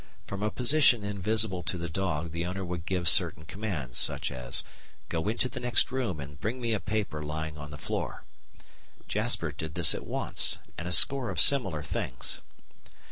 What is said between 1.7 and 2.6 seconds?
the dog the